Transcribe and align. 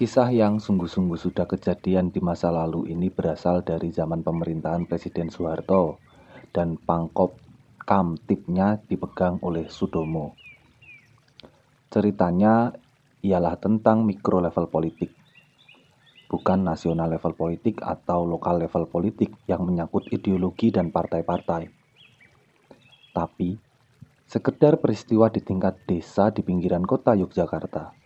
Kisah 0.00 0.32
yang 0.32 0.64
sungguh-sungguh 0.64 1.20
sudah 1.20 1.44
kejadian 1.44 2.08
di 2.08 2.24
masa 2.24 2.48
lalu 2.48 2.88
ini 2.88 3.12
berasal 3.12 3.60
dari 3.60 3.92
zaman 3.92 4.24
pemerintahan 4.24 4.88
Presiden 4.88 5.28
Soeharto 5.28 6.00
dan 6.56 6.80
pangkop 6.80 7.36
kamtipnya 7.84 8.80
dipegang 8.88 9.36
oleh 9.44 9.68
Sudomo. 9.68 10.40
Ceritanya 11.92 12.72
ialah 13.20 13.60
tentang 13.60 14.08
mikro 14.08 14.40
level 14.40 14.72
politik, 14.72 15.12
bukan 16.32 16.64
nasional 16.64 17.12
level 17.12 17.36
politik 17.36 17.84
atau 17.84 18.24
lokal 18.24 18.56
level 18.56 18.88
politik 18.88 19.36
yang 19.44 19.68
menyangkut 19.68 20.08
ideologi 20.16 20.72
dan 20.72 20.88
partai-partai. 20.88 21.68
Tapi, 23.12 23.52
sekedar 24.24 24.80
peristiwa 24.80 25.28
di 25.28 25.44
tingkat 25.44 25.84
desa 25.84 26.32
di 26.32 26.40
pinggiran 26.40 26.88
kota 26.88 27.12
Yogyakarta 27.12 27.99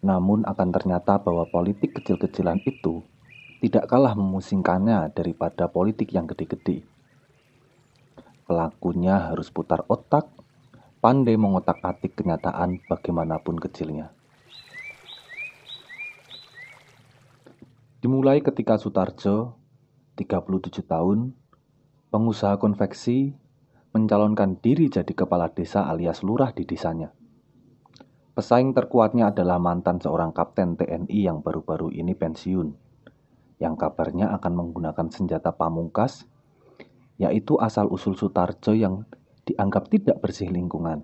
namun 0.00 0.48
akan 0.48 0.68
ternyata 0.72 1.20
bahwa 1.20 1.44
politik 1.48 1.92
kecil-kecilan 2.00 2.64
itu 2.64 3.04
tidak 3.60 3.92
kalah 3.92 4.16
memusingkannya 4.16 5.12
daripada 5.12 5.68
politik 5.68 6.16
yang 6.16 6.24
gede-gede. 6.24 6.80
Pelakunya 8.48 9.30
harus 9.30 9.52
putar 9.52 9.84
otak, 9.86 10.26
pandai 11.04 11.36
mengotak-atik 11.36 12.16
kenyataan 12.16 12.80
bagaimanapun 12.88 13.60
kecilnya. 13.60 14.10
Dimulai 18.00 18.40
ketika 18.40 18.80
Sutarjo, 18.80 19.60
37 20.16 20.80
tahun, 20.88 21.36
pengusaha 22.08 22.56
konveksi, 22.56 23.36
mencalonkan 23.92 24.56
diri 24.56 24.88
jadi 24.88 25.12
kepala 25.12 25.52
desa 25.52 25.84
alias 25.84 26.24
lurah 26.24 26.56
di 26.56 26.64
desanya. 26.64 27.12
Pesaing 28.30 28.70
terkuatnya 28.70 29.34
adalah 29.34 29.58
mantan 29.58 29.98
seorang 29.98 30.30
kapten 30.30 30.78
TNI 30.78 31.18
yang 31.26 31.42
baru-baru 31.42 31.90
ini 31.90 32.14
pensiun, 32.14 32.70
yang 33.58 33.74
kabarnya 33.74 34.30
akan 34.38 34.52
menggunakan 34.54 35.10
senjata 35.10 35.50
pamungkas, 35.50 36.30
yaitu 37.18 37.58
asal-usul 37.58 38.14
Sutarjo 38.14 38.70
yang 38.72 39.02
dianggap 39.42 39.90
tidak 39.90 40.22
bersih 40.22 40.46
lingkungan, 40.46 41.02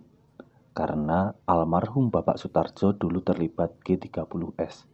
karena 0.71 1.35
almarhum 1.51 2.15
Bapak 2.15 2.39
Sutarjo 2.39 2.95
dulu 2.95 3.19
terlibat 3.21 3.75
G30S. 3.83 4.87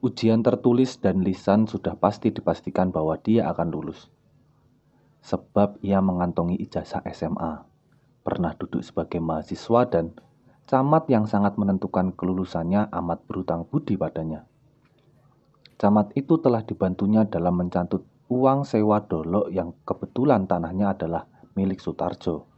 Ujian 0.00 0.40
tertulis 0.40 0.96
dan 1.04 1.20
lisan 1.20 1.68
sudah 1.68 2.00
pasti 2.00 2.32
dipastikan 2.32 2.88
bahwa 2.88 3.20
dia 3.20 3.52
akan 3.52 3.68
lulus. 3.76 4.08
Sebab 5.20 5.84
ia 5.84 6.00
mengantongi 6.00 6.56
ijazah 6.64 7.04
SMA, 7.12 7.60
pernah 8.24 8.56
duduk 8.56 8.80
sebagai 8.80 9.20
mahasiswa 9.20 9.84
dan 9.90 10.16
Camat 10.66 11.06
yang 11.06 11.30
sangat 11.30 11.54
menentukan 11.54 12.10
kelulusannya 12.10 12.90
amat 12.90 13.22
berhutang 13.30 13.70
budi 13.70 13.94
padanya. 13.94 14.50
Camat 15.78 16.10
itu 16.18 16.42
telah 16.42 16.66
dibantunya 16.66 17.22
dalam 17.22 17.54
mencantut 17.54 18.02
uang 18.26 18.66
sewa 18.66 18.98
dolok 18.98 19.46
yang 19.54 19.70
kebetulan 19.86 20.50
tanahnya 20.50 20.90
adalah 20.90 21.30
milik 21.54 21.78
Sutarjo. 21.78 22.50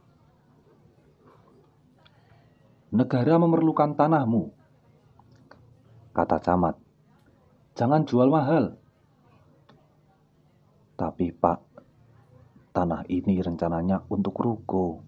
Negara 2.89 3.37
memerlukan 3.37 3.93
tanahmu, 3.93 4.49
kata 6.09 6.41
camat. 6.41 6.81
Jangan 7.77 8.09
jual 8.09 8.25
mahal. 8.33 8.73
Tapi 10.97 11.29
pak, 11.29 11.61
tanah 12.73 13.05
ini 13.05 13.37
rencananya 13.37 14.01
untuk 14.09 14.33
ruko. 14.41 15.05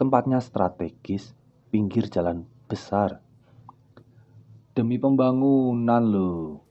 Tempatnya 0.00 0.40
strategis 0.40 1.36
pinggir 1.76 2.08
jalan 2.08 2.48
besar. 2.72 3.20
Demi 4.72 4.96
pembangunan 4.96 6.00
loh. 6.00 6.64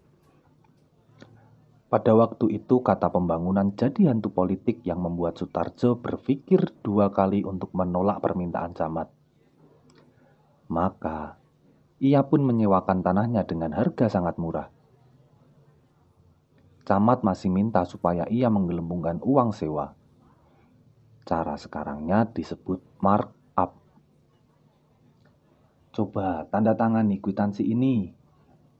Pada 1.93 2.17
waktu 2.17 2.57
itu 2.57 2.81
kata 2.81 3.13
pembangunan 3.13 3.69
jadi 3.77 4.09
hantu 4.09 4.33
politik 4.33 4.81
yang 4.81 5.05
membuat 5.05 5.37
Sutarjo 5.37 6.01
berpikir 6.01 6.73
dua 6.81 7.13
kali 7.13 7.45
untuk 7.45 7.69
menolak 7.77 8.17
permintaan 8.17 8.73
camat. 8.73 9.13
Maka, 10.73 11.37
ia 12.01 12.25
pun 12.25 12.41
menyewakan 12.41 13.05
tanahnya 13.05 13.45
dengan 13.45 13.77
harga 13.77 14.09
sangat 14.09 14.41
murah. 14.41 14.73
Camat 16.81 17.21
masih 17.21 17.53
minta 17.53 17.85
supaya 17.85 18.25
ia 18.25 18.49
menggelembungkan 18.49 19.21
uang 19.21 19.53
sewa. 19.53 19.93
Cara 21.29 21.61
sekarangnya 21.61 22.25
disebut 22.25 22.81
mark 23.05 23.34
Coba 25.95 26.43
tanda 26.51 26.75
tangan 26.75 27.07
nih 27.07 27.23
kwitansi 27.23 27.63
ini. 27.71 28.11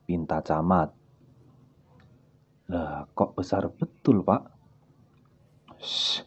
Pinta 0.04 0.44
camat. 0.44 0.92
Lah, 2.68 3.08
kok 3.16 3.32
besar 3.32 3.72
betul, 3.72 4.20
Pak? 4.20 4.42
Shh, 5.80 6.20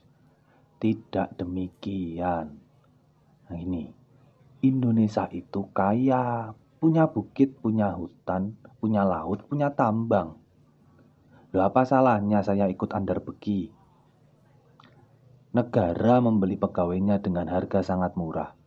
tidak 0.82 1.38
demikian. 1.38 2.58
Nah 3.50 3.60
ini, 3.60 3.86
Indonesia 4.66 5.30
itu 5.30 5.70
kaya, 5.72 6.58
punya 6.82 7.06
bukit, 7.06 7.60
punya 7.62 7.94
hutan, 7.94 8.58
punya 8.82 9.06
laut, 9.06 9.46
punya 9.46 9.70
tambang. 9.76 10.42
Loh 11.54 11.64
apa 11.66 11.86
salahnya 11.86 12.42
saya 12.42 12.66
ikut 12.66 12.94
andar 12.98 13.22
begi? 13.22 13.70
Negara 15.54 16.22
membeli 16.22 16.58
pegawainya 16.58 17.22
dengan 17.22 17.50
harga 17.50 17.82
sangat 17.82 18.14
murah. 18.14 18.59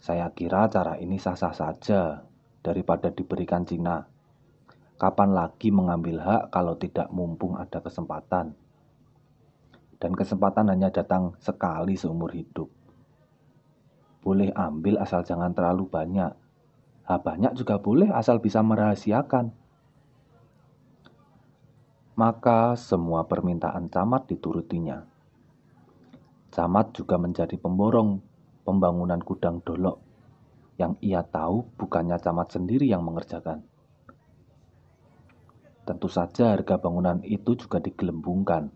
Saya 0.00 0.28
kira 0.32 0.68
cara 0.68 1.00
ini 1.00 1.16
sah-sah 1.16 1.54
saja 1.56 2.22
daripada 2.60 3.08
diberikan 3.08 3.64
Cina. 3.64 4.04
Kapan 4.96 5.36
lagi 5.36 5.68
mengambil 5.68 6.24
hak 6.24 6.52
kalau 6.52 6.76
tidak 6.80 7.12
mumpung 7.12 7.60
ada 7.60 7.84
kesempatan? 7.84 8.56
Dan 9.96 10.12
kesempatan 10.12 10.68
hanya 10.72 10.92
datang 10.92 11.36
sekali 11.40 11.96
seumur 11.96 12.32
hidup. 12.32 12.68
Boleh 14.20 14.52
ambil 14.56 15.00
asal 15.00 15.24
jangan 15.24 15.52
terlalu 15.52 15.88
banyak. 15.88 16.32
Ha, 17.06 17.12
banyak 17.22 17.54
juga 17.54 17.78
boleh 17.78 18.10
asal 18.10 18.42
bisa 18.42 18.60
merahasiakan. 18.64 19.54
Maka 22.16 22.74
semua 22.80 23.28
permintaan 23.28 23.92
camat 23.92 24.26
diturutinya. 24.32 25.04
Camat 26.50 26.96
juga 26.96 27.20
menjadi 27.20 27.60
pemborong 27.60 28.35
pembangunan 28.66 29.22
gudang 29.22 29.62
dolok 29.62 30.02
yang 30.76 30.98
ia 31.00 31.22
tahu 31.22 31.64
bukannya 31.78 32.18
camat 32.18 32.52
sendiri 32.52 32.90
yang 32.90 33.06
mengerjakan. 33.06 33.64
Tentu 35.86 36.10
saja 36.10 36.50
harga 36.50 36.82
bangunan 36.82 37.22
itu 37.22 37.54
juga 37.54 37.78
digelembungkan. 37.78 38.68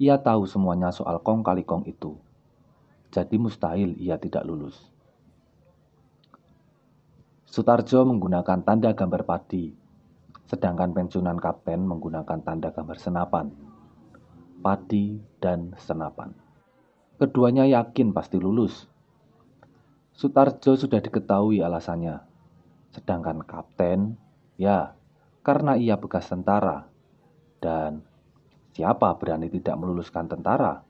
Ia 0.00 0.16
tahu 0.16 0.48
semuanya 0.48 0.88
soal 0.96 1.20
kong 1.20 1.44
kali 1.44 1.62
kong 1.62 1.84
itu. 1.84 2.16
Jadi 3.12 3.36
mustahil 3.36 4.00
ia 4.00 4.16
tidak 4.16 4.48
lulus. 4.48 4.80
Sutarjo 7.44 8.06
menggunakan 8.06 8.62
tanda 8.62 8.94
gambar 8.94 9.26
padi, 9.26 9.74
sedangkan 10.48 10.94
pensiunan 10.94 11.36
kapten 11.36 11.84
menggunakan 11.84 12.38
tanda 12.46 12.70
gambar 12.72 12.96
senapan. 12.96 13.50
Padi 14.62 15.18
dan 15.42 15.74
senapan. 15.76 16.49
Keduanya 17.20 17.68
yakin 17.68 18.16
pasti 18.16 18.40
lulus. 18.40 18.88
Sutarjo 20.16 20.72
sudah 20.72 21.04
diketahui 21.04 21.60
alasannya. 21.60 22.16
Sedangkan 22.96 23.44
kapten, 23.44 24.16
ya, 24.56 24.96
karena 25.44 25.76
ia 25.76 26.00
bekas 26.00 26.32
tentara. 26.32 26.88
Dan 27.60 28.00
siapa 28.72 29.20
berani 29.20 29.52
tidak 29.52 29.76
meluluskan 29.76 30.32
tentara? 30.32 30.80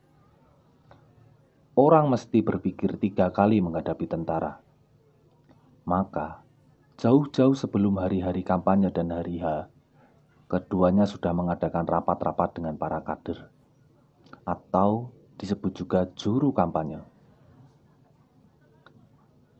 Orang 1.75 2.15
mesti 2.15 2.47
berpikir 2.47 2.95
tiga 3.03 3.35
kali 3.35 3.59
menghadapi 3.59 4.07
tentara. 4.07 4.63
Maka, 5.83 6.47
jauh-jauh 6.95 7.59
sebelum 7.59 7.99
hari-hari 7.99 8.47
kampanye 8.47 8.95
dan 8.95 9.11
hari 9.11 9.43
H, 9.43 9.67
keduanya 10.47 11.11
sudah 11.11 11.35
mengadakan 11.35 11.91
rapat-rapat 11.91 12.55
dengan 12.55 12.79
para 12.79 13.03
kader. 13.03 13.51
Atau 14.47 15.11
disebut 15.41 15.73
juga 15.73 16.05
juru 16.13 16.53
kampanye. 16.53 17.01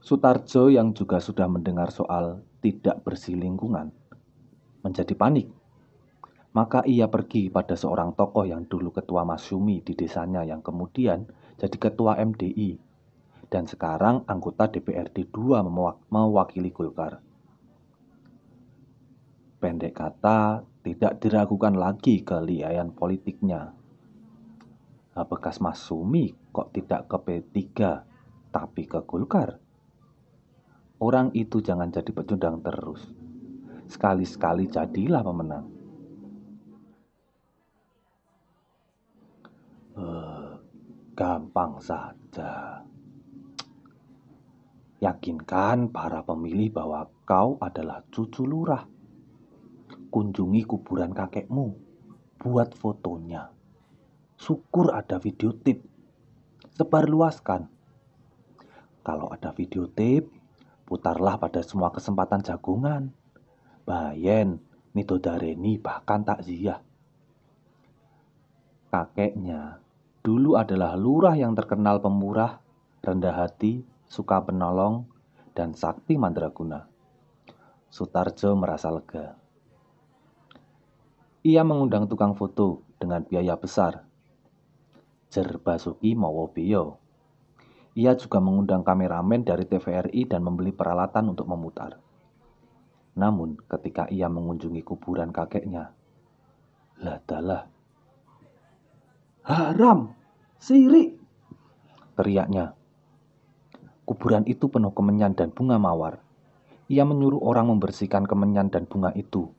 Sutarjo 0.05 0.69
yang 0.69 0.93
juga 0.93 1.17
sudah 1.25 1.49
mendengar 1.49 1.89
soal 1.89 2.45
tidak 2.61 3.01
bersih 3.01 3.41
lingkungan 3.41 3.89
menjadi 4.85 5.17
panik. 5.17 5.49
Maka 6.53 6.85
ia 6.85 7.09
pergi 7.09 7.49
pada 7.49 7.79
seorang 7.79 8.13
tokoh 8.13 8.45
yang 8.45 8.67
dulu 8.69 8.93
ketua 8.93 9.25
Masyumi 9.25 9.81
di 9.81 9.97
desanya 9.97 10.45
yang 10.45 10.61
kemudian 10.61 11.25
jadi 11.57 11.77
ketua 11.79 12.19
MDI 12.19 12.77
dan 13.49 13.65
sekarang 13.71 14.27
anggota 14.27 14.69
DPRD 14.69 15.31
2 15.31 15.63
mewakili 16.11 16.75
Golkar. 16.75 17.23
Pendek 19.63 19.95
kata, 19.95 20.65
tidak 20.83 21.23
diragukan 21.23 21.77
lagi 21.77 22.25
keliayan 22.25 22.97
politiknya 22.97 23.80
bekas 25.15 25.59
Mas 25.59 25.83
Sumi 25.83 26.31
kok 26.55 26.75
tidak 26.75 27.11
ke 27.11 27.17
P3 27.19 27.57
tapi 28.51 28.83
ke 28.87 29.03
Golkar? 29.07 29.71
orang 31.01 31.33
itu 31.33 31.65
jangan 31.65 31.89
jadi 31.89 32.13
pecundang 32.13 32.61
terus. 32.61 33.03
Sekali-sekali 33.91 34.71
jadilah 34.71 35.25
pemenang. 35.25 35.67
Uh, 39.97 40.55
gampang 41.17 41.81
saja. 41.83 42.85
Yakinkan 45.01 45.91
para 45.91 46.21
pemilih 46.23 46.71
bahwa 46.71 47.09
kau 47.25 47.57
adalah 47.59 48.05
cucu 48.13 48.45
lurah. 48.45 48.85
Kunjungi 50.13 50.63
kuburan 50.69 51.17
kakekmu, 51.17 51.67
buat 52.37 52.77
fotonya. 52.77 53.49
Syukur 54.41 54.97
ada 54.97 55.21
video 55.21 55.53
tip. 55.53 55.85
Sebarluaskan. 56.73 57.69
Kalau 59.05 59.29
ada 59.29 59.53
video 59.53 59.85
tip, 59.85 60.33
putarlah 60.89 61.37
pada 61.37 61.61
semua 61.61 61.93
kesempatan 61.93 62.41
jagungan. 62.41 63.13
Bayen, 63.85 64.57
midodareni 64.97 65.77
bahkan 65.77 66.25
takziah. 66.25 66.81
Kakeknya 68.89 69.85
dulu 70.25 70.57
adalah 70.57 70.97
lurah 70.97 71.37
yang 71.37 71.53
terkenal 71.53 72.01
pemurah, 72.01 72.65
rendah 73.05 73.45
hati, 73.45 73.85
suka 74.09 74.41
penolong, 74.41 75.05
dan 75.53 75.77
sakti 75.77 76.17
mandraguna. 76.17 76.89
Sutarjo 77.93 78.57
merasa 78.57 78.89
lega. 78.89 79.37
Ia 81.45 81.61
mengundang 81.61 82.09
tukang 82.09 82.33
foto 82.33 82.81
dengan 82.97 83.21
biaya 83.21 83.53
besar. 83.61 84.09
Jer 85.31 85.63
Basuki 85.63 86.19
Mawobeyo. 86.19 86.99
Ia 87.95 88.19
juga 88.19 88.43
mengundang 88.43 88.83
kameramen 88.83 89.47
dari 89.47 89.67
TVRI 89.67 90.27
dan 90.27 90.43
membeli 90.43 90.75
peralatan 90.75 91.31
untuk 91.31 91.47
memutar. 91.47 91.99
Namun, 93.15 93.59
ketika 93.67 94.07
ia 94.11 94.31
mengunjungi 94.31 94.83
kuburan 94.83 95.35
kakeknya, 95.35 95.91
ladalah. 97.03 97.67
Haram! 99.47 100.15
Sirik! 100.61 101.17
Teriaknya 102.15 102.77
Kuburan 104.11 104.43
itu 104.51 104.67
penuh 104.67 104.91
kemenyan 104.91 105.39
dan 105.39 105.55
bunga 105.55 105.79
mawar. 105.79 106.19
Ia 106.91 107.07
menyuruh 107.07 107.47
orang 107.47 107.71
membersihkan 107.71 108.27
kemenyan 108.27 108.67
dan 108.67 108.83
bunga 108.83 109.15
itu. 109.15 109.55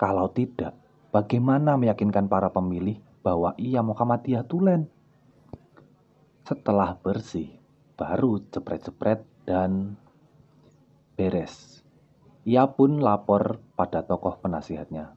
Kalau 0.00 0.32
tidak, 0.32 0.72
bagaimana 1.12 1.76
meyakinkan 1.76 2.24
para 2.24 2.48
pemilih 2.48 2.96
bahwa 3.20 3.52
ia 3.60 3.84
Muhammadiyah 3.84 4.48
tulen? 4.48 4.88
Setelah 6.42 6.98
bersih, 6.98 7.54
baru 7.94 8.42
cepret-cepret 8.50 9.22
dan 9.46 9.94
beres. 11.14 11.86
Ia 12.42 12.66
pun 12.66 12.98
lapor 12.98 13.62
pada 13.78 14.02
tokoh 14.02 14.42
penasihatnya. 14.42 15.14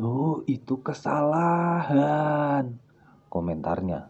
Oh, 0.00 0.40
itu 0.48 0.80
kesalahan, 0.80 2.80
komentarnya. 3.28 4.08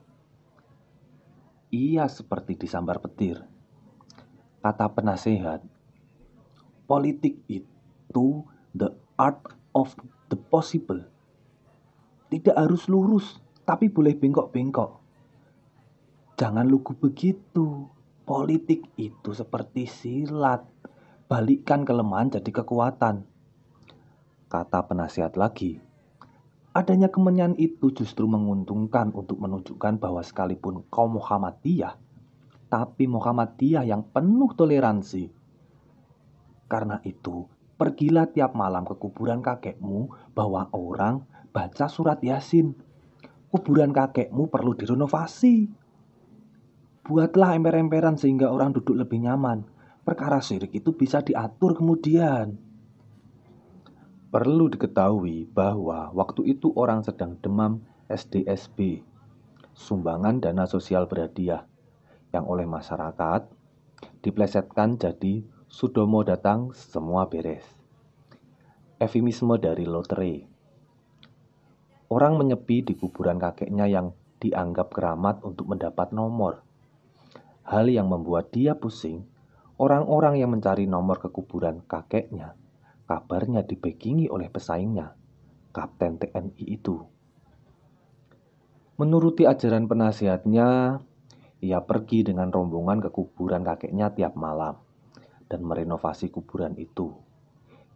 Ia 1.74 2.06
seperti 2.06 2.62
disambar 2.62 3.02
petir. 3.02 3.42
Kata 4.62 4.86
penasehat, 4.86 5.66
politik 6.86 7.42
itu 7.50 8.46
the 8.70 8.94
art 9.18 9.42
of 9.74 9.98
the 10.30 10.38
possible. 10.38 11.02
Tidak 12.30 12.54
harus 12.54 12.86
lurus, 12.86 13.42
tapi 13.66 13.90
boleh 13.90 14.14
bengkok-bengkok. 14.14 15.05
Jangan 16.36 16.68
lugu 16.68 16.92
begitu. 16.92 17.88
Politik 18.28 18.92
itu 19.00 19.32
seperti 19.32 19.88
silat. 19.88 20.64
Balikkan 21.26 21.82
kelemahan 21.82 22.28
jadi 22.28 22.50
kekuatan. 22.62 23.24
Kata 24.46 24.78
penasihat 24.86 25.34
lagi, 25.34 25.80
Adanya 26.76 27.08
kemenyan 27.08 27.56
itu 27.56 27.88
justru 27.88 28.28
menguntungkan 28.28 29.08
untuk 29.16 29.40
menunjukkan 29.40 29.96
bahwa 29.96 30.20
sekalipun 30.20 30.84
kaum 30.92 31.16
Muhammadiyah, 31.16 31.96
tapi 32.68 33.08
Muhammadiyah 33.08 33.88
yang 33.88 34.04
penuh 34.04 34.52
toleransi. 34.52 35.32
Karena 36.68 37.00
itu, 37.00 37.48
pergilah 37.80 38.28
tiap 38.28 38.52
malam 38.52 38.84
ke 38.84 38.92
kuburan 38.92 39.40
kakekmu 39.40 40.12
bahwa 40.36 40.68
orang 40.76 41.24
baca 41.48 41.88
surat 41.88 42.20
Yasin. 42.20 42.76
Kuburan 43.48 43.96
kakekmu 43.96 44.52
perlu 44.52 44.76
direnovasi. 44.76 45.85
Buatlah 47.06 47.54
emper-emperan 47.54 48.18
sehingga 48.18 48.50
orang 48.50 48.74
duduk 48.74 48.98
lebih 48.98 49.22
nyaman. 49.22 49.62
Perkara 50.02 50.42
syirik 50.42 50.74
itu 50.74 50.90
bisa 50.90 51.22
diatur 51.22 51.78
kemudian. 51.78 52.58
Perlu 54.34 54.66
diketahui 54.66 55.46
bahwa 55.46 56.10
waktu 56.10 56.58
itu 56.58 56.74
orang 56.74 57.06
sedang 57.06 57.38
demam 57.38 57.86
SDSB, 58.10 59.06
sumbangan 59.70 60.42
dana 60.42 60.66
sosial 60.66 61.06
berhadiah, 61.06 61.62
yang 62.34 62.50
oleh 62.50 62.66
masyarakat 62.66 63.46
diplesetkan 64.20 64.98
jadi 64.98 65.46
Sudomo 65.66 66.22
datang 66.22 66.70
semua 66.74 67.26
beres. 67.26 67.66
Efimisme 69.02 69.58
dari 69.58 69.82
lotre. 69.82 70.46
Orang 72.06 72.38
menyepi 72.38 72.86
di 72.86 72.94
kuburan 72.94 73.36
kakeknya 73.36 73.90
yang 73.90 74.14
dianggap 74.38 74.94
keramat 74.94 75.42
untuk 75.42 75.66
mendapat 75.66 76.14
nomor. 76.14 76.65
Hal 77.66 77.90
yang 77.90 78.06
membuat 78.06 78.54
dia 78.54 78.78
pusing, 78.78 79.26
orang-orang 79.76 80.38
yang 80.38 80.54
mencari 80.54 80.86
nomor 80.86 81.18
ke 81.18 81.28
kuburan 81.34 81.82
kakeknya 81.82 82.54
kabarnya 83.06 83.62
dibekingi 83.62 84.26
oleh 84.26 84.50
pesaingnya, 84.50 85.14
Kapten 85.70 86.18
TNI 86.18 86.64
itu. 86.66 86.98
Menuruti 88.98 89.46
ajaran 89.46 89.86
penasihatnya, 89.86 90.98
ia 91.62 91.78
pergi 91.86 92.26
dengan 92.26 92.50
rombongan 92.50 92.98
ke 93.06 93.10
kuburan 93.14 93.62
kakeknya 93.62 94.10
tiap 94.12 94.35
malam 94.35 94.76
dan 95.46 95.62
merenovasi 95.62 96.35
kuburan 96.35 96.75
itu. 96.75 97.14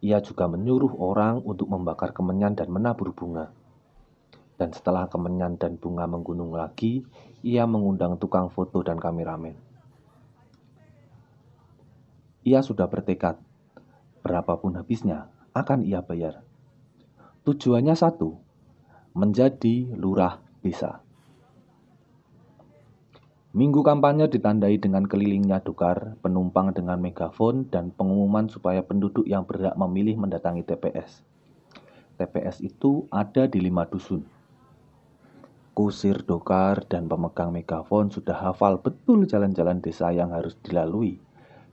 Ia 0.01 0.23
juga 0.25 0.49
menyuruh 0.49 0.97
orang 0.97 1.45
untuk 1.45 1.69
membakar 1.69 2.17
kemenyan 2.17 2.57
dan 2.57 2.73
menabur 2.73 3.13
bunga. 3.13 3.53
Dan 4.61 4.77
setelah 4.77 5.09
kemenyan 5.09 5.57
dan 5.57 5.81
bunga 5.81 6.05
menggunung 6.05 6.53
lagi, 6.53 7.01
ia 7.41 7.65
mengundang 7.65 8.21
tukang 8.21 8.53
foto 8.53 8.85
dan 8.85 9.01
kameramen. 9.01 9.57
Ia 12.45 12.61
sudah 12.61 12.85
bertekad 12.85 13.41
berapapun 14.21 14.77
habisnya 14.77 15.33
akan 15.57 15.81
ia 15.81 16.05
bayar. 16.05 16.45
Tujuannya 17.49 17.97
satu, 17.97 18.37
menjadi 19.17 19.97
lurah 19.97 20.45
desa. 20.61 21.01
Minggu 23.57 23.81
kampanye 23.81 24.29
ditandai 24.29 24.77
dengan 24.77 25.09
kelilingnya 25.09 25.65
dukar, 25.65 26.21
penumpang 26.21 26.77
dengan 26.77 27.01
megafon, 27.01 27.67
dan 27.67 27.91
pengumuman 27.97 28.47
supaya 28.47 28.85
penduduk 28.85 29.25
yang 29.25 29.43
berhak 29.43 29.75
memilih 29.75 30.21
mendatangi 30.21 30.63
TPS. 30.69 31.25
TPS 32.21 32.61
itu 32.61 33.09
ada 33.11 33.49
di 33.49 33.59
lima 33.59 33.89
dusun. 33.89 34.40
Kusir 35.81 36.29
dokar 36.29 36.85
dan 36.93 37.09
pemegang 37.09 37.57
megafon 37.57 38.13
sudah 38.13 38.37
hafal 38.37 38.85
betul 38.85 39.25
jalan-jalan 39.25 39.81
desa 39.81 40.13
yang 40.13 40.29
harus 40.29 40.53
dilalui 40.61 41.17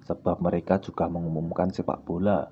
sebab 0.08 0.40
mereka 0.40 0.80
juga 0.80 1.12
mengumumkan 1.12 1.76
sepak 1.76 2.08
bola, 2.08 2.48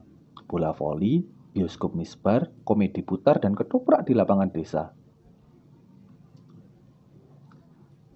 bola 0.52 0.76
voli, 0.76 1.24
bioskop 1.56 1.96
misbar, 1.96 2.52
komedi 2.68 3.08
putar, 3.08 3.40
dan 3.40 3.56
ketoprak 3.56 4.04
di 4.04 4.12
lapangan 4.12 4.52
desa. 4.52 4.92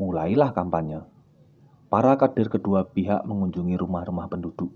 Mulailah 0.04 0.52
kampanye. 0.52 1.08
Para 1.88 2.20
kader 2.20 2.52
kedua 2.52 2.92
pihak 2.92 3.24
mengunjungi 3.24 3.80
rumah-rumah 3.80 4.28
penduduk. 4.28 4.68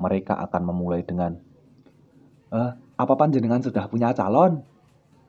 Mereka 0.00 0.40
akan 0.40 0.72
memulai 0.72 1.04
dengan, 1.04 1.36
eh, 2.48 2.72
apa 2.96 3.12
panjenengan 3.20 3.60
sudah 3.60 3.84
punya 3.92 4.16
calon? 4.16 4.64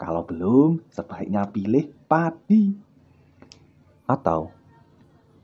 Kalau 0.02 0.26
belum, 0.26 0.82
sebaiknya 0.90 1.46
pilih 1.54 1.94
padi. 2.10 2.74
Atau, 4.10 4.50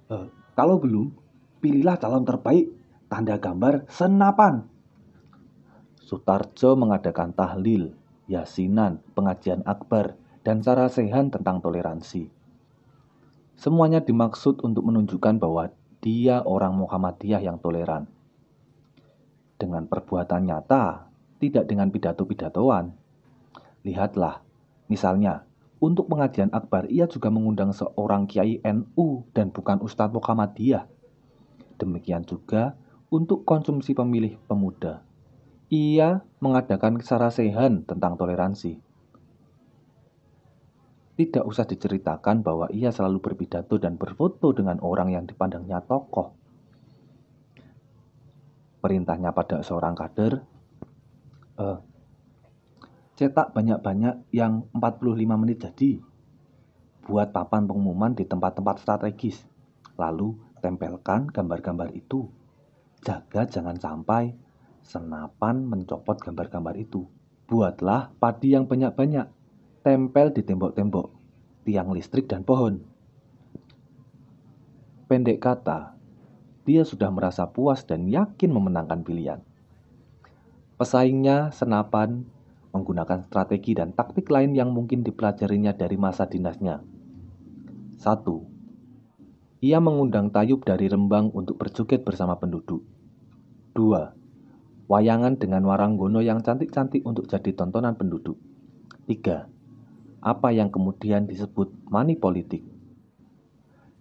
eh, 0.09 0.25
kalau 0.57 0.81
belum, 0.81 1.13
pilihlah 1.61 2.01
calon 2.01 2.25
terbaik 2.25 2.73
tanda 3.05 3.37
gambar 3.37 3.85
senapan. 3.85 4.65
Sutarjo 6.01 6.73
mengadakan 6.73 7.37
tahlil, 7.37 7.93
yasinan, 8.25 8.97
pengajian 9.13 9.61
akbar, 9.61 10.17
dan 10.41 10.65
cara 10.65 10.89
sehan 10.89 11.29
tentang 11.29 11.61
toleransi. 11.61 12.25
Semuanya 13.61 14.01
dimaksud 14.01 14.65
untuk 14.65 14.89
menunjukkan 14.89 15.37
bahwa 15.37 15.69
dia 16.01 16.41
orang 16.41 16.73
Muhammadiyah 16.81 17.45
yang 17.45 17.61
toleran. 17.61 18.09
Dengan 19.61 19.85
perbuatan 19.85 20.49
nyata, 20.49 21.13
tidak 21.37 21.69
dengan 21.69 21.93
pidato-pidatoan. 21.93 22.93
Lihatlah, 23.85 24.46
misalnya, 24.87 25.47
untuk 25.77 26.09
pengajian 26.09 26.49
akbar 26.49 26.89
ia 26.89 27.05
juga 27.05 27.29
mengundang 27.29 27.69
seorang 27.69 28.25
kiai 28.25 28.57
NU 28.65 29.29
dan 29.37 29.53
bukan 29.53 29.77
Ustadz 29.85 30.09
Muhammadiyah. 30.09 30.89
Demikian 31.77 32.25
juga 32.25 32.73
untuk 33.13 33.45
konsumsi 33.45 33.93
pemilih 33.93 34.41
pemuda. 34.49 35.05
Ia 35.69 36.25
mengadakan 36.41 36.97
sarasehan 36.97 37.85
tentang 37.85 38.17
toleransi. 38.17 38.81
Tidak 41.17 41.43
usah 41.45 41.65
diceritakan 41.65 42.45
bahwa 42.45 42.69
ia 42.73 42.89
selalu 42.89 43.21
berpidato 43.21 43.77
dan 43.81 43.97
berfoto 43.97 44.53
dengan 44.53 44.81
orang 44.81 45.13
yang 45.13 45.25
dipandangnya 45.25 45.81
tokoh. 45.85 46.33
Perintahnya 48.81 49.33
pada 49.33 49.65
seorang 49.65 49.97
kader, 49.97 50.45
uh, 51.57 51.77
cetak 53.17 53.51
banyak-banyak 53.51 54.29
yang 54.31 54.69
45 54.77 55.41
menit 55.41 55.57
jadi. 55.65 55.99
Buat 57.03 57.33
papan 57.33 57.65
pengumuman 57.65 58.13
di 58.13 58.23
tempat-tempat 58.23 58.79
strategis. 58.79 59.41
Lalu 59.97 60.37
tempelkan 60.61 61.27
gambar-gambar 61.27 61.91
itu. 61.97 62.29
Jaga 63.01 63.49
jangan 63.49 63.81
sampai 63.81 64.47
Senapan 64.87 65.67
mencopot 65.67 66.15
gambar-gambar 66.15 66.79
itu. 66.79 67.11
Buatlah 67.43 68.15
padi 68.23 68.55
yang 68.55 68.71
banyak-banyak. 68.71 69.27
Tempel 69.83 70.31
di 70.31 70.47
tembok-tembok, 70.47 71.11
tiang 71.67 71.91
listrik 71.91 72.31
dan 72.31 72.47
pohon. 72.47 72.79
Pendek 75.11 75.43
kata, 75.43 75.99
dia 76.63 76.87
sudah 76.87 77.11
merasa 77.11 77.51
puas 77.51 77.83
dan 77.83 78.07
yakin 78.07 78.47
memenangkan 78.47 79.03
pilihan. 79.03 79.43
Pesaingnya 80.79 81.51
senapan 81.51 82.23
menggunakan 82.75 83.23
strategi 83.27 83.75
dan 83.75 83.93
taktik 83.93 84.27
lain 84.31 84.55
yang 84.55 84.73
mungkin 84.73 85.03
dipelajarinya 85.03 85.75
dari 85.75 85.95
masa 85.95 86.27
dinasnya. 86.27 86.83
1. 87.99 89.65
Ia 89.65 89.79
mengundang 89.81 90.29
Tayub 90.29 90.61
dari 90.63 90.87
Rembang 90.87 91.33
untuk 91.33 91.57
berjoget 91.57 92.05
bersama 92.05 92.37
penduduk. 92.37 92.83
2 93.73 94.17
wayangan 94.87 95.35
dengan 95.35 95.67
waranggono 95.67 96.23
yang 96.23 96.39
cantik-cantik 96.39 97.03
untuk 97.03 97.27
jadi 97.27 97.51
tontonan 97.51 97.99
penduduk. 97.99 98.39
3. 99.05 100.23
Apa 100.23 100.49
yang 100.55 100.71
kemudian 100.71 101.27
disebut 101.27 101.71
money 101.91 102.15
politik. 102.15 102.63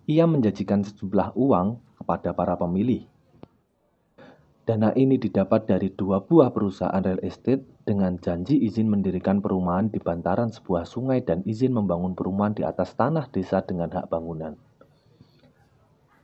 Ia 0.07 0.25
menjanjikan 0.31 0.87
sejumlah 0.87 1.35
uang 1.35 1.83
kepada 1.99 2.31
para 2.31 2.55
pemilih. 2.55 3.03
Dana 4.67 4.95
ini 4.95 5.19
didapat 5.19 5.67
dari 5.67 5.91
dua 5.91 6.23
buah 6.23 6.51
perusahaan 6.55 7.03
real 7.03 7.23
estate 7.23 7.63
dengan 7.87 8.19
janji 8.19 8.59
izin 8.59 8.91
mendirikan 8.91 9.39
perumahan 9.39 9.87
di 9.87 10.03
bantaran 10.03 10.51
sebuah 10.51 10.85
sungai 10.85 11.23
dan 11.23 11.47
izin 11.47 11.71
membangun 11.71 12.19
perumahan 12.19 12.59
di 12.59 12.67
atas 12.67 12.99
tanah 12.99 13.31
desa 13.31 13.63
dengan 13.63 13.95
hak 13.95 14.11
bangunan. 14.11 14.59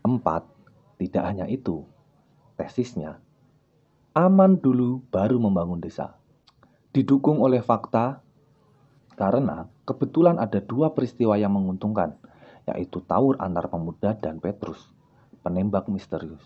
4. 0.03 0.19
Tidak 0.99 1.23
hanya 1.23 1.47
itu, 1.47 1.87
tesisnya 2.59 3.23
aman 4.13 4.61
dulu 4.61 5.01
baru 5.09 5.41
membangun 5.41 5.81
desa. 5.81 6.21
Didukung 6.93 7.41
oleh 7.41 7.65
fakta 7.65 8.21
karena 9.17 9.73
kebetulan 9.89 10.37
ada 10.37 10.61
dua 10.61 10.93
peristiwa 10.93 11.41
yang 11.41 11.57
menguntungkan, 11.57 12.21
yaitu 12.69 13.01
tawur 13.09 13.41
antar 13.41 13.73
pemuda 13.73 14.13
dan 14.13 14.37
Petrus, 14.37 14.93
penembak 15.41 15.89
misterius. 15.89 16.45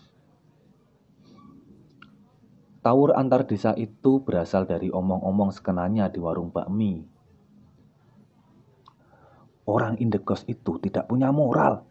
Tawur 2.87 3.11
antar 3.19 3.43
desa 3.43 3.75
itu 3.75 4.23
berasal 4.23 4.63
dari 4.63 4.87
omong-omong 4.87 5.51
sekenanya 5.51 6.07
di 6.07 6.23
warung 6.23 6.55
bakmi. 6.55 7.03
Orang 9.67 9.99
indekos 9.99 10.47
itu 10.47 10.79
tidak 10.79 11.11
punya 11.11 11.27
moral. 11.35 11.83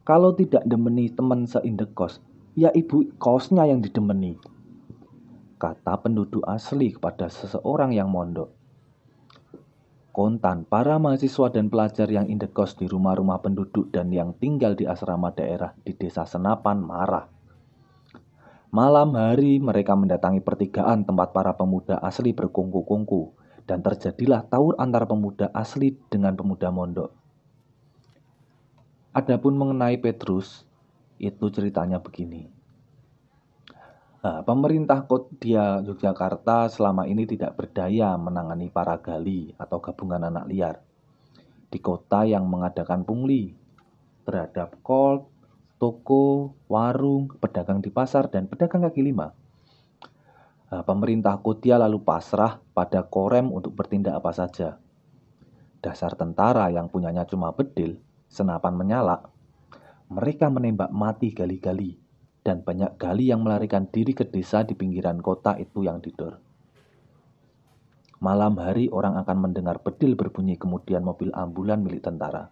Kalau 0.00 0.32
tidak 0.32 0.64
demeni 0.64 1.12
teman 1.12 1.44
seindekos, 1.44 2.24
ya 2.56 2.72
ibu 2.72 3.04
kosnya 3.20 3.68
yang 3.68 3.84
didemeni. 3.84 4.40
Kata 5.60 6.00
penduduk 6.00 6.40
asli 6.48 6.96
kepada 6.96 7.28
seseorang 7.28 7.92
yang 7.92 8.08
mondok. 8.08 8.48
Kontan, 10.08 10.64
para 10.64 10.96
mahasiswa 10.96 11.52
dan 11.52 11.68
pelajar 11.68 12.08
yang 12.08 12.32
indekos 12.32 12.80
di 12.80 12.88
rumah-rumah 12.88 13.44
penduduk 13.44 13.92
dan 13.92 14.08
yang 14.08 14.32
tinggal 14.40 14.72
di 14.72 14.88
asrama 14.88 15.36
daerah 15.36 15.76
di 15.84 15.92
desa 15.92 16.24
Senapan 16.24 16.80
marah. 16.80 17.35
Malam 18.76 19.16
hari 19.16 19.56
mereka 19.56 19.96
mendatangi 19.96 20.44
pertigaan 20.44 21.08
tempat 21.08 21.32
para 21.32 21.56
pemuda 21.56 21.96
asli 21.96 22.36
berkungku-kungku 22.36 23.32
dan 23.64 23.80
terjadilah 23.80 24.44
tawur 24.52 24.76
antara 24.76 25.08
pemuda 25.08 25.48
asli 25.56 25.96
dengan 26.12 26.36
pemuda 26.36 26.68
mondok. 26.68 27.08
Adapun 29.16 29.56
mengenai 29.56 29.96
Petrus, 29.96 30.68
itu 31.16 31.48
ceritanya 31.48 32.04
begini. 32.04 32.52
Nah, 34.20 34.44
pemerintah 34.44 35.08
Kodia 35.08 35.80
Yogyakarta 35.80 36.68
selama 36.68 37.08
ini 37.08 37.24
tidak 37.24 37.56
berdaya 37.56 38.12
menangani 38.20 38.68
para 38.68 39.00
gali 39.00 39.56
atau 39.56 39.80
gabungan 39.80 40.28
anak 40.28 40.44
liar 40.52 40.76
di 41.72 41.80
kota 41.80 42.28
yang 42.28 42.44
mengadakan 42.44 43.08
pungli 43.08 43.56
terhadap 44.28 44.76
kol, 44.84 45.32
toko, 45.76 46.56
warung, 46.66 47.28
pedagang 47.36 47.84
di 47.84 47.92
pasar, 47.92 48.32
dan 48.32 48.48
pedagang 48.48 48.84
kaki 48.84 49.00
lima. 49.04 49.32
Nah, 50.66 50.82
pemerintah 50.82 51.38
Kodia 51.38 51.78
lalu 51.78 52.02
pasrah 52.02 52.58
pada 52.74 53.06
Korem 53.06 53.54
untuk 53.54 53.76
bertindak 53.78 54.18
apa 54.18 54.34
saja. 54.34 54.68
Dasar 55.78 56.18
tentara 56.18 56.66
yang 56.74 56.90
punyanya 56.90 57.22
cuma 57.28 57.54
bedil, 57.54 58.02
senapan 58.26 58.74
menyala, 58.74 59.30
mereka 60.10 60.50
menembak 60.50 60.90
mati 60.90 61.30
gali-gali, 61.30 61.94
dan 62.42 62.66
banyak 62.66 62.98
gali 62.98 63.30
yang 63.30 63.46
melarikan 63.46 63.86
diri 63.86 64.14
ke 64.14 64.26
desa 64.26 64.66
di 64.66 64.74
pinggiran 64.74 65.22
kota 65.22 65.54
itu 65.58 65.86
yang 65.86 66.02
tidur. 66.02 66.38
Malam 68.16 68.56
hari 68.56 68.88
orang 68.88 69.20
akan 69.20 69.38
mendengar 69.38 69.84
bedil 69.84 70.16
berbunyi 70.16 70.56
kemudian 70.56 71.04
mobil 71.04 71.30
ambulan 71.36 71.84
milik 71.84 72.00
tentara. 72.00 72.48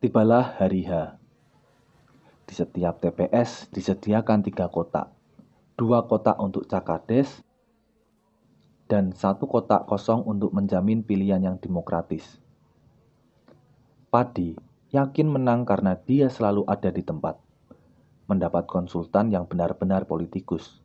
Tibalah 0.00 0.56
hari 0.56 0.88
H. 0.88 1.12
Di 2.48 2.56
setiap 2.56 3.04
TPS 3.04 3.68
disediakan 3.68 4.40
tiga 4.40 4.72
kotak. 4.72 5.12
Dua 5.76 6.08
kotak 6.08 6.40
untuk 6.40 6.64
cakades 6.64 7.44
dan 8.88 9.12
satu 9.12 9.44
kotak 9.44 9.84
kosong 9.84 10.24
untuk 10.24 10.56
menjamin 10.56 11.04
pilihan 11.04 11.44
yang 11.44 11.60
demokratis. 11.60 12.40
Padi 14.08 14.56
yakin 14.88 15.28
menang 15.28 15.68
karena 15.68 15.92
dia 16.00 16.32
selalu 16.32 16.64
ada 16.64 16.88
di 16.88 17.04
tempat, 17.04 17.36
mendapat 18.24 18.64
konsultan 18.64 19.28
yang 19.28 19.44
benar-benar 19.44 20.08
politikus, 20.08 20.80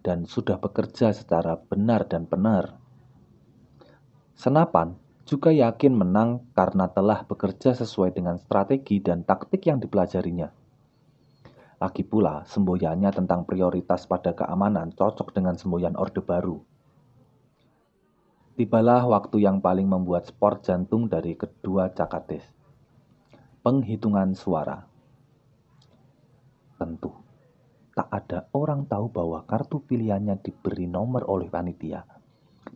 dan 0.00 0.24
sudah 0.24 0.56
bekerja 0.56 1.12
secara 1.12 1.60
benar 1.68 2.08
dan 2.08 2.24
benar. 2.24 2.80
Senapan 4.32 4.96
juga 5.28 5.52
yakin 5.52 5.92
menang 5.92 6.48
karena 6.56 6.88
telah 6.88 7.20
bekerja 7.28 7.76
sesuai 7.76 8.16
dengan 8.16 8.40
strategi 8.40 8.96
dan 8.96 9.28
taktik 9.28 9.68
yang 9.68 9.76
dipelajarinya. 9.76 10.48
Lagi 11.78 12.02
pula, 12.02 12.48
semboyannya 12.48 13.12
tentang 13.12 13.44
prioritas 13.44 14.08
pada 14.08 14.32
keamanan 14.32 14.96
cocok 14.96 15.36
dengan 15.36 15.60
semboyan 15.60 16.00
Orde 16.00 16.24
Baru. 16.24 16.64
Tibalah 18.56 19.04
waktu 19.06 19.44
yang 19.44 19.60
paling 19.60 19.86
membuat 19.86 20.26
sport 20.26 20.64
jantung 20.64 21.06
dari 21.06 21.36
kedua 21.36 21.92
cakades. 21.92 22.42
Penghitungan 23.62 24.32
suara. 24.32 24.82
Tentu, 26.80 27.12
tak 27.94 28.08
ada 28.10 28.48
orang 28.56 28.88
tahu 28.88 29.12
bahwa 29.12 29.44
kartu 29.46 29.84
pilihannya 29.84 30.40
diberi 30.40 30.90
nomor 30.90 31.28
oleh 31.28 31.46
panitia 31.52 32.17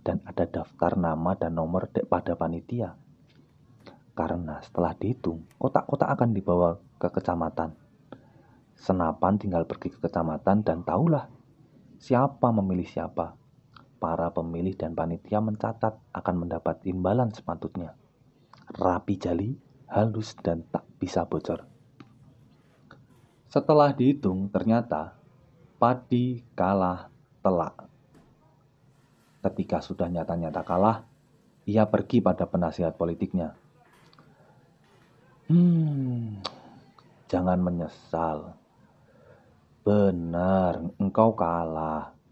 dan 0.00 0.24
ada 0.24 0.48
daftar 0.48 0.96
nama 0.96 1.36
dan 1.36 1.52
nomor 1.52 1.92
pada 1.92 2.32
panitia. 2.32 2.96
Karena 4.16 4.60
setelah 4.64 4.96
dihitung, 4.96 5.44
kotak-kotak 5.60 6.08
akan 6.08 6.30
dibawa 6.32 6.80
ke 6.96 7.08
kecamatan. 7.12 7.76
Senapan 8.76 9.36
tinggal 9.36 9.68
pergi 9.68 9.92
ke 9.92 10.00
kecamatan 10.00 10.64
dan 10.64 10.80
tahulah 10.84 11.28
siapa 12.00 12.50
memilih 12.50 12.88
siapa 12.88 13.36
para 14.02 14.34
pemilih 14.34 14.74
dan 14.74 14.98
panitia 14.98 15.38
mencatat 15.38 15.94
akan 16.10 16.34
mendapat 16.34 16.82
imbalan 16.90 17.30
sepatutnya. 17.30 17.94
Rapi 18.74 19.14
jali, 19.14 19.54
halus, 19.86 20.34
dan 20.42 20.66
tak 20.74 20.82
bisa 20.98 21.22
bocor. 21.22 21.62
Setelah 23.46 23.94
dihitung, 23.94 24.50
ternyata 24.50 25.14
padi 25.78 26.42
kalah 26.58 27.06
telak. 27.46 27.91
Ketika 29.42 29.82
sudah 29.82 30.06
nyata-nyata 30.06 30.62
kalah, 30.62 31.02
ia 31.66 31.84
pergi 31.90 32.22
pada 32.22 32.46
penasihat 32.46 32.94
politiknya. 32.94 33.58
Hmm, 35.50 36.38
jangan 37.26 37.58
menyesal. 37.58 38.54
Benar, 39.82 40.94
engkau 41.02 41.34
kalah 41.34 42.22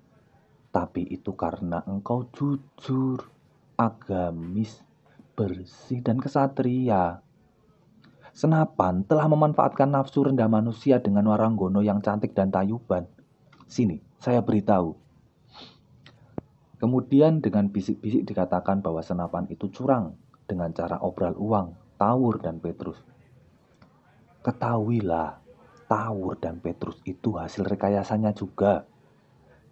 tapi 0.71 1.03
itu 1.11 1.35
karena 1.35 1.83
engkau 1.83 2.31
jujur, 2.31 3.27
agamis, 3.75 4.79
bersih, 5.35 5.99
dan 5.99 6.23
kesatria. 6.23 7.19
Senapan 8.31 9.03
telah 9.03 9.27
memanfaatkan 9.27 9.91
nafsu 9.91 10.31
rendah 10.31 10.47
manusia 10.47 11.03
dengan 11.03 11.27
waranggono 11.27 11.83
yang 11.83 11.99
cantik 11.99 12.31
dan 12.39 12.55
tayuban. 12.55 13.11
Sini, 13.67 13.99
saya 14.23 14.39
beritahu. 14.39 14.95
Kemudian 16.81 17.45
dengan 17.45 17.69
bisik-bisik 17.69 18.25
dikatakan 18.25 18.81
bahwa 18.81 19.05
senapan 19.05 19.45
itu 19.53 19.69
curang 19.69 20.17
dengan 20.49 20.73
cara 20.73 20.97
obral 21.05 21.37
uang, 21.37 21.77
Tawur 22.01 22.41
dan 22.41 22.57
Petrus. 22.57 22.97
Ketahuilah, 24.41 25.37
Tawur 25.85 26.41
dan 26.41 26.57
Petrus 26.65 26.97
itu 27.05 27.37
hasil 27.37 27.69
rekayasanya 27.69 28.33
juga. 28.33 28.89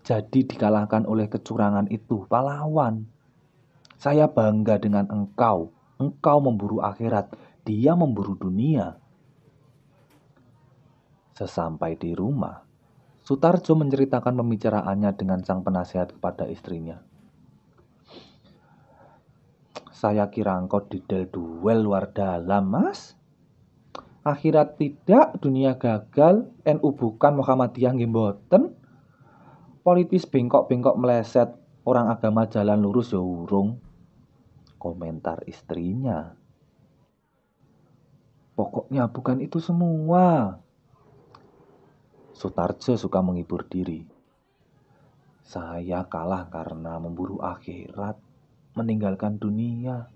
Jadi 0.05 0.45
dikalahkan 0.45 1.09
oleh 1.09 1.33
kecurangan 1.33 1.89
itu 1.89 2.29
pahlawan. 2.29 3.09
Saya 3.97 4.29
bangga 4.29 4.77
dengan 4.77 5.09
engkau. 5.09 5.73
Engkau 5.97 6.39
memburu 6.45 6.85
akhirat, 6.85 7.33
dia 7.65 7.97
memburu 7.97 8.37
dunia. 8.37 9.01
Sesampai 11.33 11.97
di 11.97 12.13
rumah, 12.13 12.68
Sutarjo 13.29 13.77
menceritakan 13.77 14.41
pembicaraannya 14.41 15.13
dengan 15.13 15.45
sang 15.45 15.61
penasihat 15.61 16.17
kepada 16.17 16.49
istrinya. 16.49 16.97
Saya 19.93 20.33
kira 20.33 20.57
engkau 20.57 20.81
didel 20.89 21.29
duel 21.29 21.85
luar 21.85 22.09
dalam, 22.09 22.73
mas 22.73 23.19
akhirat 24.25 24.81
tidak, 24.81 25.37
dunia 25.45 25.77
gagal, 25.77 26.49
NU 26.65 26.89
bukan 26.97 27.37
Muhammadiyah 27.37 27.93
nggih 27.97 28.09
mboten. 28.09 28.73
Politis 29.81 30.29
bengkok-bengkok 30.29 31.01
meleset, 31.01 31.53
orang 31.89 32.13
agama 32.13 32.45
jalan 32.45 32.81
lurus 32.81 33.17
ya 33.17 33.21
urung. 33.21 33.81
Komentar 34.77 35.45
istrinya. 35.49 36.33
Pokoknya 38.53 39.09
bukan 39.09 39.41
itu 39.41 39.61
semua. 39.61 40.61
Sutarjo 42.39 42.95
suka 42.95 43.19
menghibur 43.19 43.67
diri. 43.67 44.07
Saya 45.43 46.07
kalah 46.07 46.47
karena 46.47 46.95
memburu 47.03 47.43
akhirat, 47.43 48.15
meninggalkan 48.79 49.43
dunia. 49.43 50.07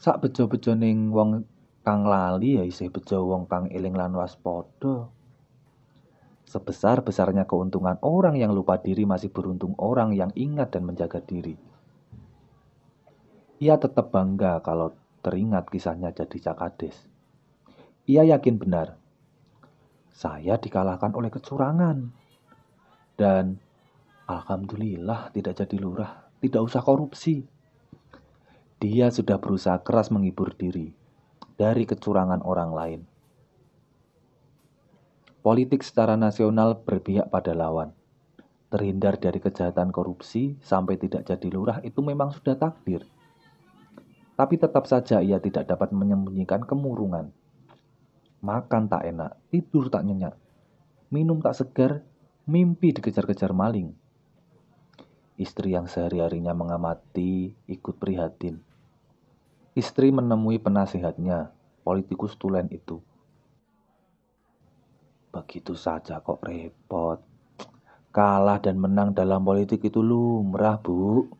Sak 0.00 0.24
bejo-bejo 0.24 0.72
ning 0.72 1.12
wong 1.12 1.44
kang 1.84 2.08
lali 2.08 2.56
ya 2.56 2.64
isih 2.64 2.88
bejo 2.88 3.20
wong 3.20 3.44
kang 3.44 3.68
eling 3.68 3.92
lan 3.92 4.16
waspada. 4.16 5.12
Sebesar-besarnya 6.48 7.44
keuntungan 7.44 8.00
orang 8.00 8.40
yang 8.40 8.56
lupa 8.56 8.80
diri 8.80 9.04
masih 9.04 9.28
beruntung 9.28 9.76
orang 9.76 10.16
yang 10.16 10.32
ingat 10.32 10.72
dan 10.72 10.88
menjaga 10.88 11.20
diri. 11.20 11.60
Ia 13.60 13.76
tetap 13.76 14.08
bangga 14.08 14.64
kalau 14.64 14.96
teringat 15.20 15.68
kisahnya 15.68 16.16
jadi 16.16 16.48
Cakades. 16.48 16.96
Ia 18.08 18.24
yakin 18.24 18.56
benar, 18.56 18.96
saya 20.18 20.58
dikalahkan 20.58 21.14
oleh 21.14 21.30
kecurangan. 21.30 22.10
Dan 23.14 23.54
Alhamdulillah 24.26 25.30
tidak 25.30 25.62
jadi 25.62 25.78
lurah, 25.78 26.26
tidak 26.42 26.66
usah 26.66 26.82
korupsi. 26.82 27.46
Dia 28.82 29.14
sudah 29.14 29.38
berusaha 29.38 29.78
keras 29.78 30.10
menghibur 30.10 30.58
diri 30.58 30.90
dari 31.54 31.86
kecurangan 31.86 32.42
orang 32.42 32.70
lain. 32.74 33.00
Politik 35.38 35.86
secara 35.86 36.18
nasional 36.18 36.82
berpihak 36.82 37.30
pada 37.30 37.54
lawan. 37.54 37.94
Terhindar 38.68 39.16
dari 39.16 39.40
kejahatan 39.40 39.94
korupsi 39.94 40.58
sampai 40.60 41.00
tidak 41.00 41.24
jadi 41.24 41.48
lurah 41.48 41.78
itu 41.80 42.04
memang 42.04 42.34
sudah 42.34 42.58
takdir. 42.58 43.06
Tapi 44.36 44.54
tetap 44.60 44.84
saja 44.86 45.24
ia 45.24 45.40
tidak 45.40 45.66
dapat 45.66 45.90
menyembunyikan 45.90 46.62
kemurungan. 46.68 47.32
Makan 48.38 48.86
tak 48.86 49.02
enak, 49.02 49.34
tidur 49.50 49.90
tak 49.90 50.06
nyenyak, 50.06 50.34
minum 51.10 51.42
tak 51.42 51.58
segar, 51.58 52.06
mimpi 52.46 52.94
dikejar-kejar 52.94 53.50
maling. 53.50 53.92
Istri 55.38 55.74
yang 55.74 55.86
sehari-harinya 55.86 56.54
mengamati 56.54 57.54
ikut 57.70 57.94
prihatin 57.98 58.62
Istri 59.78 60.10
menemui 60.10 60.58
penasihatnya, 60.58 61.54
politikus 61.86 62.34
tulen 62.34 62.66
itu. 62.74 62.98
Begitu 65.30 65.78
saja 65.78 66.18
kok 66.18 66.42
repot. 66.42 67.22
Kalah 68.10 68.58
dan 68.58 68.82
menang 68.82 69.14
dalam 69.14 69.46
politik 69.46 69.86
itu 69.86 70.02
lumrah, 70.02 70.82
Bu. 70.82 71.30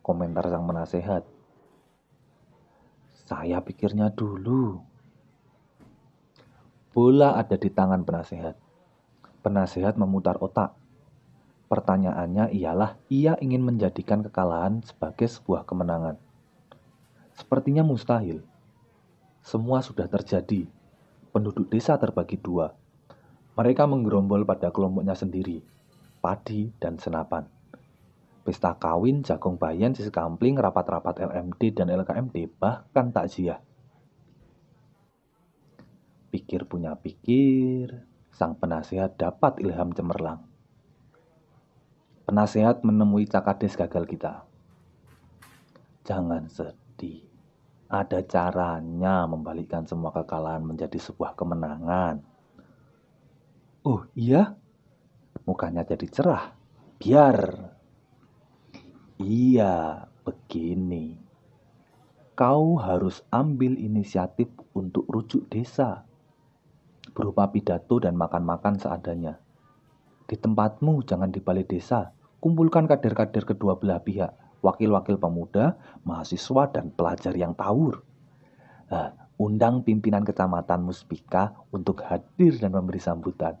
Komentar 0.00 0.48
sang 0.48 0.64
penasehat. 0.64 1.28
Saya 3.28 3.60
pikirnya 3.60 4.08
dulu. 4.08 4.80
Bola 6.98 7.38
ada 7.38 7.54
di 7.54 7.70
tangan 7.70 8.02
penasehat. 8.02 8.58
Penasehat 9.46 9.94
memutar 9.94 10.34
otak. 10.42 10.74
Pertanyaannya 11.70 12.50
ialah 12.50 12.98
ia 13.06 13.38
ingin 13.38 13.62
menjadikan 13.62 14.26
kekalahan 14.26 14.82
sebagai 14.82 15.30
sebuah 15.30 15.62
kemenangan. 15.62 16.18
Sepertinya 17.38 17.86
mustahil. 17.86 18.42
Semua 19.46 19.78
sudah 19.78 20.10
terjadi. 20.10 20.66
Penduduk 21.30 21.70
desa 21.70 21.94
terbagi 22.02 22.34
dua. 22.34 22.74
Mereka 23.54 23.86
menggerombol 23.86 24.42
pada 24.42 24.74
kelompoknya 24.74 25.14
sendiri, 25.14 25.62
padi 26.18 26.74
dan 26.82 26.98
senapan. 26.98 27.46
Pesta 28.42 28.74
kawin, 28.74 29.22
jagung 29.22 29.54
bayan, 29.54 29.94
sisi 29.94 30.10
kampling, 30.10 30.58
rapat-rapat 30.58 31.22
LMD 31.22 31.78
dan 31.78 31.94
LKMD, 31.94 32.58
bahkan 32.58 33.14
takziah. 33.14 33.62
Pikir 36.28 36.68
punya 36.68 36.96
pikir, 36.96 38.04
sang 38.32 38.56
penasehat 38.56 39.16
dapat 39.16 39.60
ilham 39.64 39.92
cemerlang. 39.96 40.44
Penasehat 42.28 42.84
menemui 42.84 43.24
cakades 43.24 43.72
gagal 43.74 44.04
kita. 44.04 44.44
Jangan 46.04 46.48
sedih 46.52 47.28
ada 47.88 48.20
caranya 48.20 49.24
membalikkan 49.24 49.88
semua 49.88 50.12
kekalahan 50.12 50.60
menjadi 50.60 51.00
sebuah 51.00 51.32
kemenangan. 51.32 52.20
Oh 53.88 54.04
iya? 54.12 54.52
Mukanya 55.48 55.88
jadi 55.88 56.04
cerah. 56.12 56.52
Biar. 57.00 57.72
Iya, 59.16 60.04
begini. 60.20 61.16
Kau 62.36 62.76
harus 62.76 63.24
ambil 63.32 63.80
inisiatif 63.80 64.52
untuk 64.76 65.08
rujuk 65.08 65.48
desa. 65.48 66.04
Berupa 67.12 67.50
pidato 67.50 68.00
dan 68.00 68.14
makan-makan 68.14 68.80
seadanya. 68.80 69.40
Di 70.28 70.36
tempatmu 70.36 71.04
jangan 71.04 71.32
di 71.32 71.40
balai 71.40 71.64
desa. 71.64 72.12
Kumpulkan 72.38 72.86
kader-kader 72.86 73.42
kedua 73.48 73.80
belah 73.80 73.98
pihak 74.04 74.48
wakil-wakil 74.60 75.18
pemuda, 75.18 75.78
mahasiswa, 76.02 76.70
dan 76.70 76.90
pelajar 76.90 77.34
yang 77.34 77.54
tawur. 77.54 78.02
Nah, 78.90 79.14
undang 79.38 79.86
pimpinan 79.86 80.26
kecamatan 80.26 80.82
Muspika 80.82 81.54
untuk 81.70 82.02
hadir 82.02 82.58
dan 82.58 82.74
memberi 82.74 82.98
sambutan. 82.98 83.54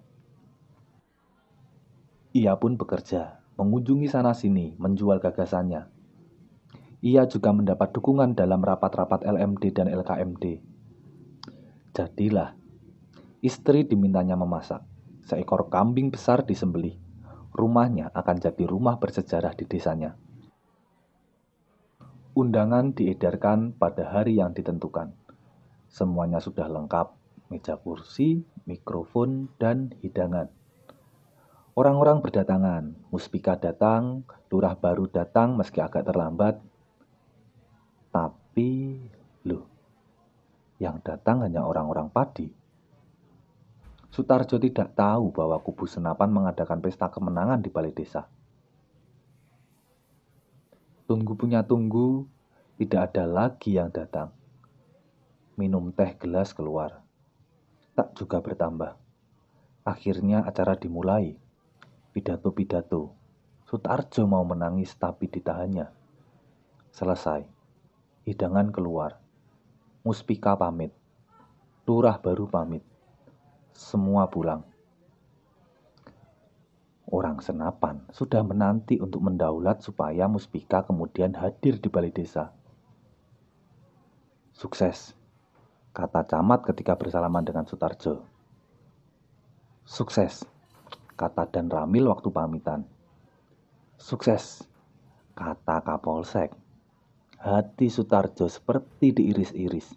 Ia 2.34 2.54
pun 2.58 2.76
bekerja, 2.76 3.40
mengunjungi 3.56 4.08
sana-sini, 4.10 4.76
menjual 4.76 5.22
gagasannya. 5.22 5.88
Ia 6.98 7.30
juga 7.30 7.54
mendapat 7.54 7.94
dukungan 7.94 8.34
dalam 8.34 8.58
rapat-rapat 8.58 9.22
LMD 9.22 9.70
dan 9.70 9.86
LKMD. 9.86 10.58
Jadilah, 11.94 12.57
istri 13.44 13.86
dimintanya 13.86 14.34
memasak. 14.34 14.82
Seekor 15.28 15.68
kambing 15.68 16.08
besar 16.08 16.42
disembelih. 16.42 16.96
Rumahnya 17.52 18.14
akan 18.14 18.36
jadi 18.38 18.64
rumah 18.64 18.96
bersejarah 18.96 19.52
di 19.52 19.66
desanya. 19.66 20.14
Undangan 22.38 22.94
diedarkan 22.94 23.74
pada 23.74 24.14
hari 24.14 24.38
yang 24.38 24.54
ditentukan. 24.54 25.10
Semuanya 25.90 26.38
sudah 26.38 26.70
lengkap, 26.70 27.10
meja 27.50 27.74
kursi, 27.80 28.46
mikrofon, 28.62 29.50
dan 29.58 29.90
hidangan. 30.04 30.46
Orang-orang 31.74 32.22
berdatangan, 32.22 33.10
Muspika 33.10 33.58
datang, 33.58 34.22
lurah 34.50 34.78
baru 34.78 35.10
datang 35.10 35.54
meski 35.58 35.82
agak 35.82 36.06
terlambat. 36.06 36.62
Tapi, 38.14 39.02
loh, 39.46 39.66
yang 40.78 41.02
datang 41.02 41.42
hanya 41.42 41.66
orang-orang 41.66 42.10
padi. 42.10 42.50
Sutarjo 44.08 44.56
tidak 44.56 44.96
tahu 44.96 45.30
bahwa 45.30 45.60
kubu 45.60 45.84
senapan 45.84 46.32
mengadakan 46.32 46.80
pesta 46.80 47.12
kemenangan 47.12 47.60
di 47.60 47.68
balai 47.68 47.92
desa. 47.92 48.24
Tunggu 51.08 51.36
punya 51.36 51.64
tunggu, 51.64 52.28
tidak 52.76 53.12
ada 53.12 53.24
lagi 53.24 53.76
yang 53.76 53.88
datang. 53.88 54.32
Minum 55.56 55.90
teh 55.90 56.14
gelas 56.20 56.52
keluar. 56.52 57.00
Tak 57.96 58.14
juga 58.14 58.38
bertambah. 58.44 58.94
Akhirnya 59.82 60.44
acara 60.44 60.76
dimulai. 60.76 61.34
Pidato-pidato. 62.12 63.10
Sutarjo 63.66 64.28
mau 64.28 64.44
menangis 64.44 64.94
tapi 64.94 65.26
ditahannya. 65.32 65.88
Selesai. 66.92 67.42
Hidangan 68.28 68.68
keluar. 68.70 69.16
Muspika 70.04 70.54
pamit. 70.54 70.92
Lurah 71.88 72.20
baru 72.20 72.46
pamit. 72.46 72.84
Semua 73.78 74.26
pulang. 74.26 74.66
Orang 77.06 77.38
senapan 77.38 78.02
sudah 78.10 78.42
menanti 78.42 78.98
untuk 78.98 79.22
mendaulat 79.22 79.86
supaya 79.86 80.26
Muspika 80.26 80.82
kemudian 80.82 81.38
hadir 81.38 81.78
di 81.78 81.86
balai 81.86 82.10
desa. 82.10 82.50
Sukses, 84.50 85.14
kata 85.94 86.26
camat 86.26 86.66
ketika 86.66 86.98
bersalaman 86.98 87.46
dengan 87.46 87.70
Sutarjo. 87.70 88.26
Sukses, 89.86 90.42
kata 91.14 91.46
Dan 91.46 91.70
Ramil 91.70 92.10
waktu 92.10 92.34
pamitan. 92.34 92.82
Sukses, 93.94 94.66
kata 95.38 95.86
Kapolsek. 95.86 96.50
Hati 97.38 97.86
Sutarjo 97.86 98.50
seperti 98.50 99.14
diiris-iris. 99.14 99.94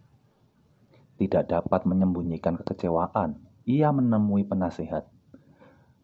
Tidak 1.18 1.44
dapat 1.50 1.82
menyembunyikan 1.90 2.62
kekecewaan. 2.62 3.51
Ia 3.72 3.96
menemui 3.96 4.44
penasehat. 4.44 5.08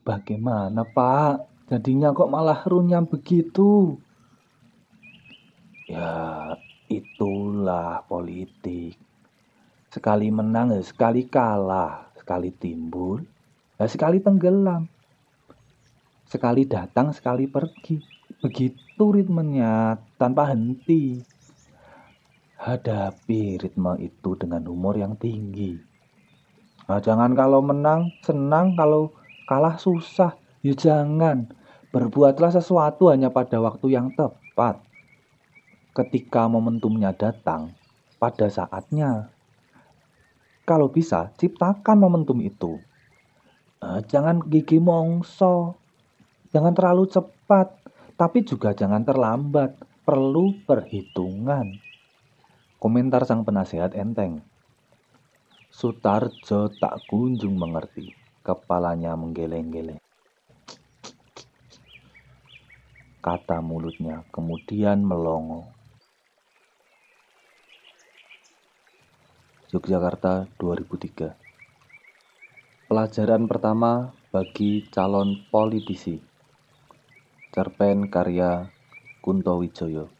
Bagaimana 0.07 0.87
pak? 0.87 1.67
Jadinya 1.67 2.15
kok 2.15 2.31
malah 2.31 2.63
runyam 2.63 3.03
begitu? 3.03 3.99
Ya, 5.91 6.55
itulah 6.87 8.07
politik. 8.07 8.95
Sekali 9.91 10.31
menang, 10.31 10.71
ya 10.71 10.79
sekali 10.79 11.27
kalah, 11.27 12.07
sekali 12.15 12.55
timbul, 12.55 13.23
Nah, 13.77 13.85
sekali 13.85 14.17
tenggelam. 14.17 14.89
Sekali 16.25 16.65
datang, 16.65 17.13
sekali 17.13 17.45
pergi. 17.45 18.01
Begitu 18.41 19.03
ritmenya, 19.13 20.01
tanpa 20.17 20.49
henti. 20.49 21.21
Hadapi 22.57 23.61
ritme 23.61 24.01
itu 24.01 24.33
dengan 24.33 24.65
humor 24.65 24.97
yang 24.97 25.13
tinggi. 25.13 25.77
Nah, 26.87 27.03
jangan 27.03 27.35
kalau 27.35 27.59
menang 27.59 28.15
senang, 28.23 28.73
kalau 28.79 29.11
kalah 29.43 29.75
susah. 29.75 30.39
Ya 30.63 30.71
jangan. 30.71 31.51
Berbuatlah 31.91 32.51
sesuatu 32.51 33.11
hanya 33.11 33.31
pada 33.31 33.59
waktu 33.59 33.91
yang 33.95 34.15
tepat. 34.15 34.79
Ketika 35.91 36.47
momentumnya 36.47 37.11
datang, 37.11 37.75
pada 38.19 38.47
saatnya. 38.47 39.31
Kalau 40.67 40.91
bisa, 40.91 41.31
ciptakan 41.39 41.97
momentum 41.99 42.39
itu. 42.43 42.79
Uh, 43.77 44.01
jangan 44.09 44.43
gigi 44.47 44.81
mongso, 44.81 45.77
jangan 46.51 46.73
terlalu 46.75 47.07
cepat, 47.07 47.71
tapi 48.19 48.43
juga 48.43 48.75
jangan 48.75 49.03
terlambat. 49.03 49.79
Perlu 50.07 50.63
perhitungan. 50.63 51.67
Komentar 52.79 53.27
sang 53.27 53.43
penasehat 53.43 53.91
enteng. 53.91 54.39
Sutarjo 55.77 56.73
tak 56.73 57.05
kunjung 57.05 57.53
mengerti. 57.53 58.09
Kepalanya 58.41 59.13
menggeleng-geleng. 59.13 60.01
Kata 63.21 63.61
mulutnya 63.61 64.25
kemudian 64.33 65.05
melongo. 65.05 65.69
Yogyakarta 69.69 70.49
2003 70.57 71.37
Pelajaran 72.89 73.45
pertama 73.45 74.17
bagi 74.33 74.81
calon 74.89 75.45
politisi. 75.53 76.17
Cerpen 77.53 78.09
karya 78.09 78.65
Kunto 79.21 79.61
Wijoyo 79.61 80.16